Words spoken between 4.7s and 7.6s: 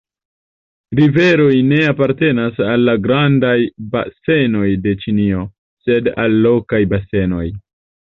de Ĉinio, sed al lokaj basenoj.